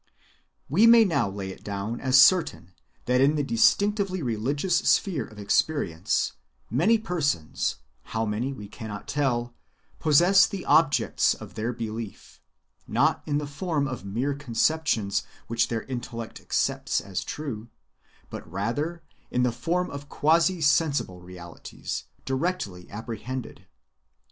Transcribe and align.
We 0.67 0.87
may 0.87 1.05
now 1.05 1.29
lay 1.29 1.51
it 1.51 1.63
down 1.63 2.01
as 2.01 2.19
certain 2.19 2.71
that 3.05 3.21
in 3.21 3.35
the 3.35 3.43
distinctively 3.43 4.23
religious 4.23 4.77
sphere 4.77 5.27
of 5.27 5.37
experience, 5.37 6.33
many 6.71 6.97
persons 6.97 7.75
(how 8.05 8.25
many 8.25 8.51
we 8.51 8.67
cannot 8.67 9.07
tell) 9.07 9.53
possess 9.99 10.47
the 10.47 10.65
objects 10.65 11.35
of 11.35 11.53
their 11.53 11.71
belief, 11.71 12.41
not 12.87 13.21
in 13.27 13.37
the 13.37 13.45
form 13.45 13.87
of 13.87 14.03
mere 14.03 14.33
conceptions 14.33 15.21
which 15.45 15.67
their 15.67 15.83
intellect 15.83 16.41
accepts 16.41 16.99
as 16.99 17.23
true, 17.23 17.69
but 18.31 18.51
rather 18.51 19.03
in 19.29 19.43
the 19.43 19.51
form 19.51 19.91
of 19.91 20.09
quasi‐sensible 20.09 21.21
realities 21.21 22.05
directly 22.25 22.89
apprehended. 22.89 23.67